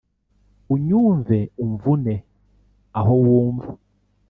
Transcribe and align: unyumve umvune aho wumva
unyumve 0.73 1.37
umvune 1.63 2.13
aho 2.99 3.13
wumva 3.25 3.69